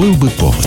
[0.00, 0.66] Был бы повод.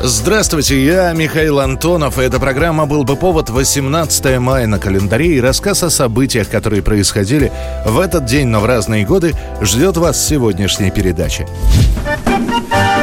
[0.00, 5.40] Здравствуйте, я Михаил Антонов, и эта программа «Был бы повод» 18 мая на календаре, и
[5.40, 7.50] рассказ о событиях, которые происходили
[7.84, 11.48] в этот день, но в разные годы, ждет вас в сегодняшней передаче.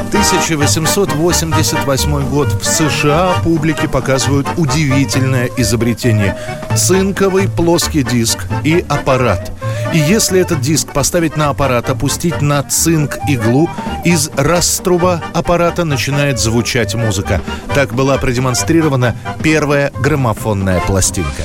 [0.08, 2.48] 1888 год.
[2.62, 6.38] В США публике показывают удивительное изобретение.
[6.78, 9.52] Цинковый плоский диск и аппарат.
[9.94, 13.70] И если этот диск поставить на аппарат, опустить на цинк иглу,
[14.04, 17.42] из раструба аппарата начинает звучать музыка.
[17.76, 21.44] Так была продемонстрирована первая граммофонная пластинка.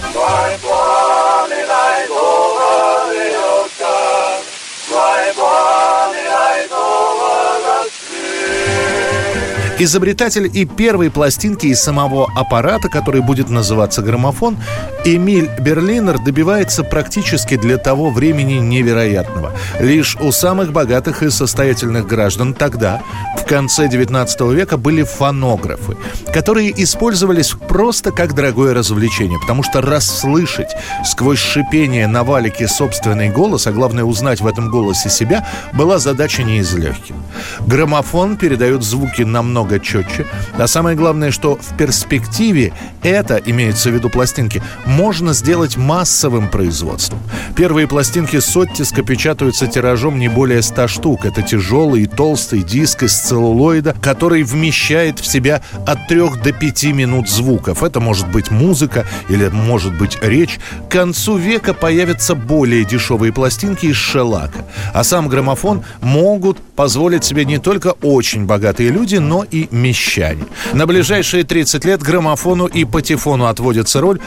[9.81, 14.57] Изобретатель и первой пластинки из самого аппарата, который будет называться граммофон,
[15.05, 19.53] Эмиль Берлинер добивается практически для того времени невероятного.
[19.81, 23.01] Лишь у самых богатых и состоятельных граждан тогда,
[23.39, 25.97] в конце 19 века, были фонографы,
[26.33, 30.75] которые использовались просто как дорогое развлечение, потому что расслышать
[31.05, 36.43] сквозь шипение на валике собственный голос, а главное узнать в этом голосе себя, была задача
[36.43, 37.15] не из легких.
[37.61, 40.27] Граммофон передает звуки намного четче.
[40.59, 47.21] А самое главное, что в перспективе это, имеется в виду пластинки, можно сделать массовым производством.
[47.55, 51.25] Первые пластинки с оттиска печатаются тиражом не более 100 штук.
[51.25, 56.85] Это тяжелый и толстый диск из целлулоида, который вмещает в себя от 3 до 5
[56.87, 57.83] минут звуков.
[57.83, 60.59] Это может быть музыка или может быть речь.
[60.89, 64.65] К концу века появятся более дешевые пластинки из шелака.
[64.95, 70.45] А сам граммофон могут позволить себе не только очень богатые люди, но и мещане.
[70.73, 74.21] На ближайшие 30 лет граммофону и патефону отводится роль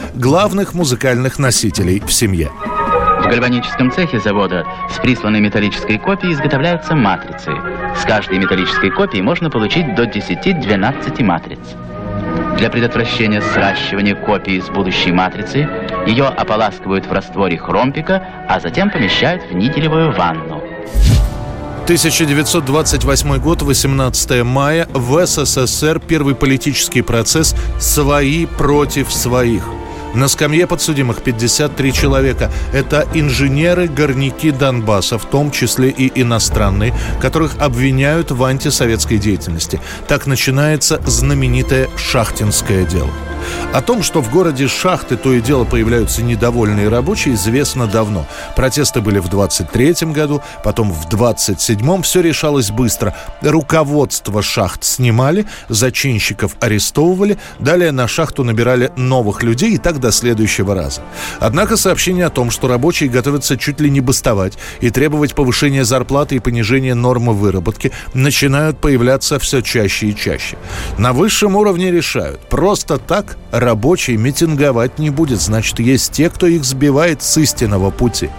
[0.52, 2.50] главных музыкальных носителей в семье.
[2.50, 7.52] В гальваническом цехе завода с присланной металлической копией изготовляются матрицы.
[7.98, 11.58] С каждой металлической копии можно получить до 10-12 матриц.
[12.58, 15.66] Для предотвращения сращивания копии с будущей матрицы
[16.06, 20.62] ее ополаскивают в растворе хромпика, а затем помещают в нителевую ванну.
[21.84, 29.64] 1928 год, 18 мая, в СССР первый политический процесс «Свои против своих».
[30.14, 32.50] На скамье подсудимых 53 человека.
[32.72, 39.80] Это инженеры горняки Донбасса, в том числе и иностранные, которых обвиняют в антисоветской деятельности.
[40.08, 43.10] Так начинается знаменитое «Шахтинское дело».
[43.72, 48.26] О том, что в городе шахты то и дело появляются недовольные рабочие, известно давно.
[48.54, 52.02] Протесты были в 23 году, потом в 27-м.
[52.02, 53.14] Все решалось быстро.
[53.40, 60.74] Руководство шахт снимали, зачинщиков арестовывали, далее на шахту набирали новых людей и так до следующего
[60.74, 61.00] раза.
[61.40, 66.36] Однако сообщение о том, что рабочие готовятся чуть ли не бастовать и требовать повышения зарплаты
[66.36, 70.56] и понижения нормы выработки, начинают появляться все чаще и чаще.
[70.98, 72.40] На высшем уровне решают.
[72.48, 75.40] Просто так рабочий митинговать не будет.
[75.40, 78.30] Значит, есть те, кто их сбивает с истинного пути.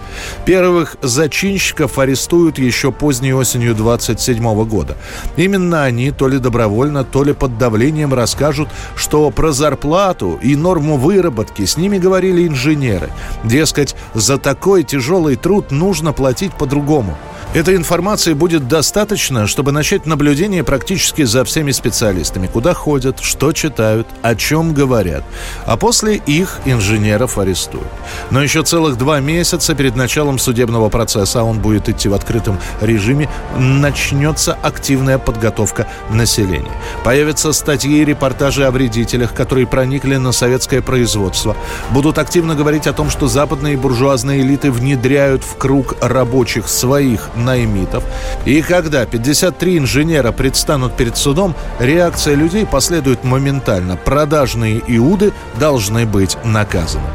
[0.44, 4.96] Первых зачинщиков арестуют еще поздней осенью 27 года.
[5.36, 10.96] Именно они, то ли добровольно, то ли под давлением расскажут, что про зарплату и норму
[10.96, 13.10] выработки с ними говорили инженеры.
[13.44, 17.16] Дескать, за такой тяжелый труд нужно платить по-другому.
[17.54, 22.48] Этой информации будет достаточно, чтобы начать наблюдение практически за всеми специалистами.
[22.48, 25.22] Куда ходят, что читают, о чем говорят.
[25.64, 27.86] А после их инженеров арестуют.
[28.32, 32.58] Но еще целых два месяца перед началом судебного процесса, а он будет идти в открытом
[32.80, 36.72] режиме, начнется активная подготовка населения.
[37.04, 41.56] Появятся статьи и репортажи о вредителях, которые проникли на советское производство.
[41.90, 48.04] Будут активно говорить о том, что западные буржуазные элиты внедряют в круг рабочих своих наймитов.
[48.44, 53.96] И когда 53 инженера предстанут перед судом, реакция людей последует моментально.
[53.96, 57.06] Продажные иуды должны быть наказаны.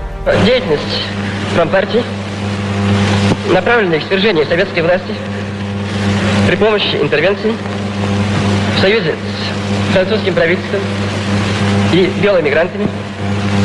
[0.45, 0.83] Деятельность
[1.55, 2.03] Компартии
[3.51, 5.13] направлена на свержение советской власти
[6.47, 7.53] при помощи интервенции
[8.77, 10.79] в союзе с французским правительством
[11.91, 12.49] и белыми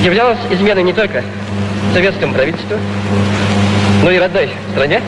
[0.02, 1.22] являлась изменой не только
[1.92, 2.76] советскому правительству,
[4.02, 5.00] но и родной стране,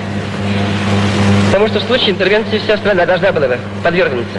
[1.46, 4.38] Потому что в случае интервенции вся страна должна была бы подвергнуться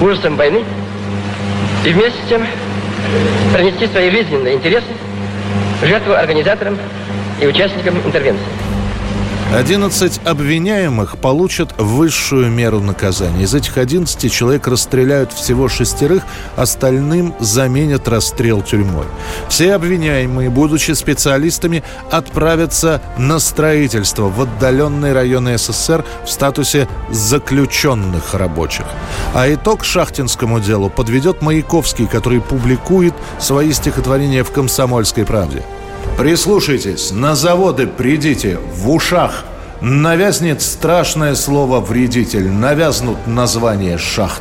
[0.00, 0.64] ужасам войны
[1.84, 2.46] и вместе с тем
[3.52, 4.86] пронести свои жизненные интересы
[5.82, 6.78] жертву организаторам
[7.40, 8.65] и участникам интервенции.
[9.54, 13.44] 11 обвиняемых получат высшую меру наказания.
[13.44, 16.24] Из этих 11 человек расстреляют всего шестерых,
[16.56, 19.06] остальным заменят расстрел тюрьмой.
[19.48, 28.86] Все обвиняемые, будучи специалистами, отправятся на строительство в отдаленные районы СССР в статусе заключенных рабочих.
[29.32, 35.62] А итог шахтинскому делу подведет Маяковский, который публикует свои стихотворения в «Комсомольской правде».
[36.16, 39.44] Прислушайтесь, на заводы придите, в ушах
[39.82, 44.40] Навязнет страшное слово «вредитель», навязнут название «шахт».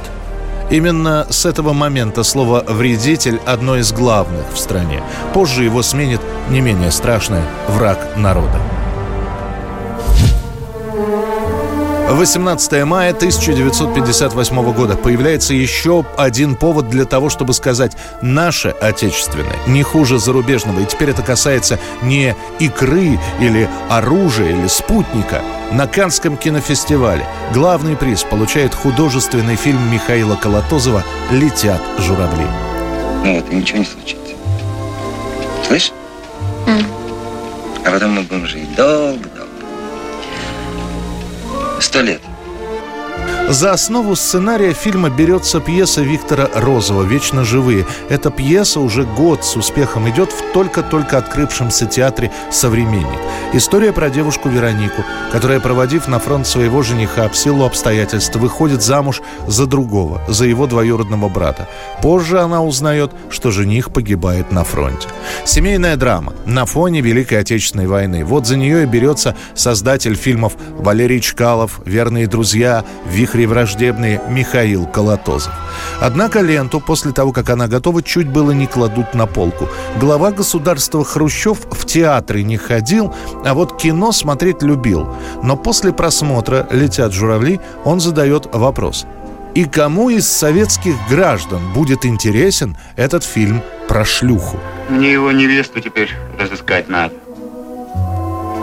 [0.72, 5.04] Именно с этого момента слово «вредитель» одно из главных в стране.
[5.34, 8.75] Позже его сменит не менее страшное «враг народа».
[12.08, 19.82] 18 мая 1958 года появляется еще один повод для того, чтобы сказать «наше отечественное не
[19.82, 20.82] хуже зарубежного».
[20.82, 25.42] И теперь это касается не икры или оружия или спутника.
[25.72, 32.46] На Канском кинофестивале главный приз получает художественный фильм Михаила Колотозова «Летят журавли».
[33.24, 34.36] Ну вот, и ничего не случится.
[35.68, 35.92] Слышь?
[36.68, 36.86] Mm.
[37.84, 39.28] А потом мы будем жить долго,
[41.80, 42.22] Сто лет.
[43.48, 47.86] За основу сценария фильма берется пьеса Виктора Розова «Вечно живые».
[48.10, 53.20] Эта пьеса уже год с успехом идет в только-только открывшемся театре «Современник».
[53.54, 59.22] История про девушку Веронику, которая, проводив на фронт своего жениха в силу обстоятельств, выходит замуж
[59.48, 61.70] за другого, за его двоюродного брата.
[62.02, 65.08] Позже она узнает, что жених погибает на фронте.
[65.46, 68.26] Семейная драма на фоне Великой Отечественной войны.
[68.26, 74.86] Вот за нее и берется создатель фильмов Валерий Чкалов, «Верные друзья», «Вихрь вихри враждебные Михаил
[74.86, 75.52] Колотозов.
[76.00, 79.68] Однако ленту после того, как она готова, чуть было не кладут на полку.
[80.00, 85.08] Глава государства Хрущев в театры не ходил, а вот кино смотреть любил.
[85.44, 89.06] Но после просмотра «Летят журавли» он задает вопрос.
[89.54, 94.58] И кому из советских граждан будет интересен этот фильм про шлюху?
[94.90, 97.14] Мне его невесту теперь разыскать надо.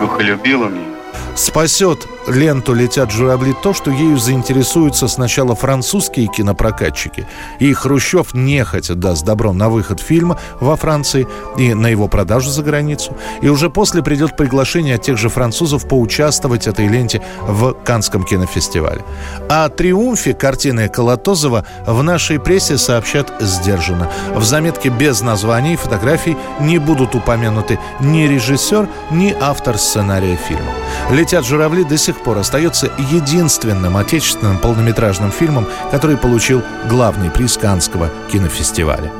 [0.03, 0.93] Ух, любил он ее.
[1.35, 7.27] Спасет ленту «Летят журавли» то, что ею заинтересуются сначала французские кинопрокатчики.
[7.59, 11.27] И Хрущев нехотя даст добро на выход фильма во Франции
[11.57, 13.17] и на его продажу за границу.
[13.41, 19.03] И уже после придет приглашение от тех же французов поучаствовать этой ленте в Канском кинофестивале.
[19.49, 24.11] О триумфе картины Колотозова в нашей прессе сообщат сдержанно.
[24.35, 30.73] В заметке без названий и фотографий не будут упомянуты ни режиссер, ни автор сценария фильма.
[31.11, 38.11] «Летят журавли» до сих пор остается единственным отечественным полнометражным фильмом, который получил главный приз Каннского
[38.31, 39.11] кинофестиваля.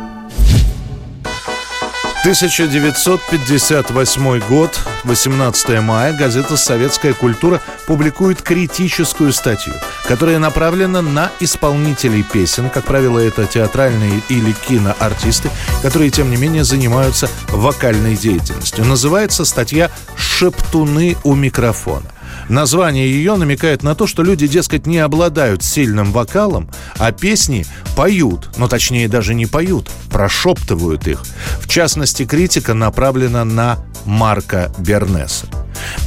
[2.23, 9.73] 1958 год, 18 мая, газета «Советская культура» публикует критическую статью,
[10.07, 15.51] которая направлена на исполнителей песен, как правило, это театральные или киноартисты,
[15.83, 18.85] которые, тем не менее, занимаются вокальной деятельностью.
[18.85, 22.12] Называется статья «Шептуны у микрофона».
[22.49, 27.67] Название ее намекает на то, что люди, дескать, не обладают сильным вокалом, а песни
[27.97, 31.23] поют, но точнее даже не поют, прошептывают их.
[31.61, 35.47] В частности, критика направлена на Марка Бернеса.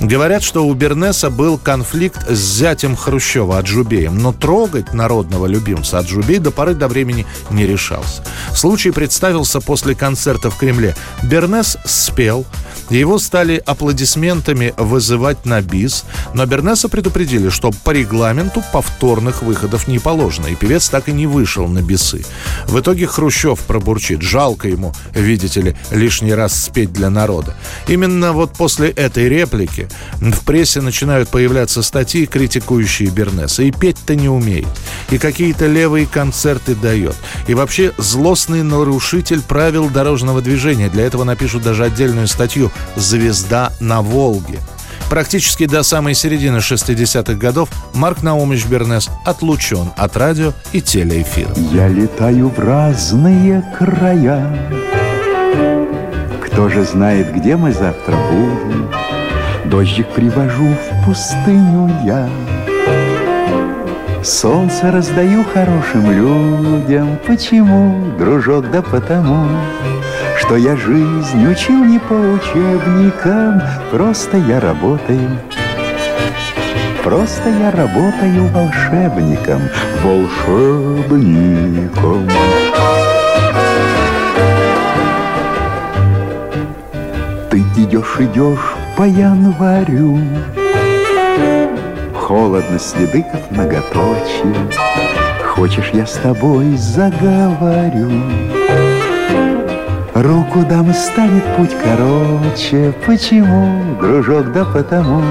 [0.02, 6.40] Говорят, что у Бернеса был конфликт с зятем Хрущева Аджубеем, но трогать народного любимца Аджубей
[6.40, 8.24] до поры до времени не решался.
[8.54, 10.96] Случай представился после концерта в Кремле.
[11.24, 12.46] Бернес спел,
[12.90, 20.00] его стали аплодисментами вызывать на бис, но Бернеса предупредили, что по регламенту повторных выходов не
[20.00, 22.24] положено, и певец так и не вышел на бисы.
[22.68, 27.56] В итоге Хрущев пробурчит, жалко ему, видите ли, лишний раз спеть для народа.
[27.88, 29.88] Именно вот после этой реплики
[30.20, 33.63] в прессе начинают появляться статьи, критикующие Бернеса.
[33.63, 34.68] И петь-то не умеет,
[35.10, 37.15] и какие-то левые концерты дает.
[37.48, 40.89] И вообще злостный нарушитель правил дорожного движения.
[40.89, 44.60] Для этого напишут даже отдельную статью «Звезда на Волге».
[45.10, 51.53] Практически до самой середины 60-х годов Марк Наумович Бернес отлучен от радио и телеэфира.
[51.72, 54.58] Я летаю в разные края.
[56.44, 58.89] Кто же знает, где мы завтра будем?
[59.65, 62.29] Дождик привожу в пустыню я.
[64.24, 67.20] Солнце раздаю хорошим людям.
[67.27, 69.48] Почему, дружок, да потому,
[70.38, 73.62] что я жизнь учил не по учебникам,
[73.92, 75.39] просто я работаю.
[77.04, 79.62] Просто я работаю волшебником,
[80.04, 81.20] волшебником.
[87.50, 90.20] Ты идешь, идешь по январю,
[92.15, 94.56] Холодно следы, как многоточие.
[95.44, 98.10] Хочешь, я с тобой заговорю?
[100.15, 102.93] Руку дам станет путь короче.
[103.05, 105.22] Почему, дружок, да потому,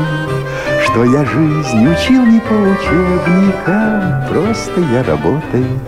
[0.85, 5.81] что я жизнь учил не по учебникам, просто я работаю.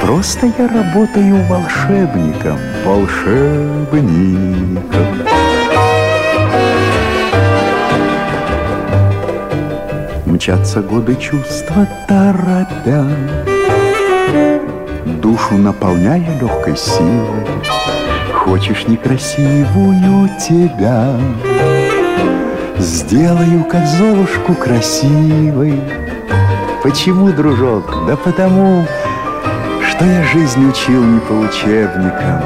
[0.00, 4.08] Просто я работаю волшебником, волшебником.
[10.26, 13.06] Мчатся годы чувства торопя,
[15.04, 17.44] Душу наполняя легкой силой.
[18.32, 21.16] Хочешь некрасивую тебя,
[22.78, 25.80] Сделаю, как Золушку, красивой.
[26.82, 28.06] Почему, дружок?
[28.06, 28.86] Да потому,
[29.90, 32.42] что я жизнь учил не по учебникам.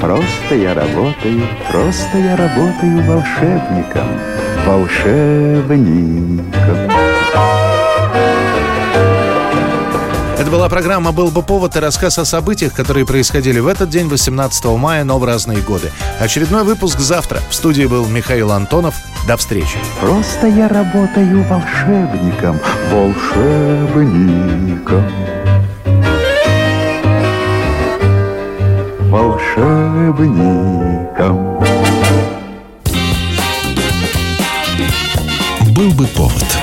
[0.00, 4.08] Просто я работаю, просто я работаю волшебником,
[4.66, 6.91] волшебником.
[10.52, 14.66] Была программа «Был бы повод» и рассказ о событиях, которые происходили в этот день, 18
[14.76, 15.90] мая, но в разные годы.
[16.20, 17.40] Очередной выпуск завтра.
[17.48, 18.94] В студии был Михаил Антонов.
[19.26, 19.78] До встречи.
[19.98, 25.10] Просто я работаю волшебником, волшебником.
[29.08, 31.64] Волшебником.
[35.74, 36.61] Был бы повод.